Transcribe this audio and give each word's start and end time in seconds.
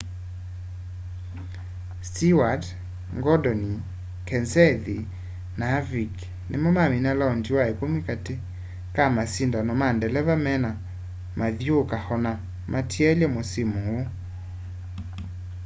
stewart 2.07 2.63
gordon 3.23 3.61
kenseth 4.27 4.89
na 5.57 5.65
harvick 5.73 6.15
nimo 6.49 6.69
mamina 6.77 7.11
laondi 7.19 7.51
wa 7.57 7.63
ikumi 7.71 7.99
kati 8.07 8.33
ka 8.95 9.03
masindano 9.15 9.71
ma 9.81 9.87
ndeleva 9.95 10.35
mena 10.45 10.71
mathyuuka 11.39 11.97
ana 12.13 12.31
matielye 12.71 13.27
musimu 13.35 13.79
uu 13.95 14.03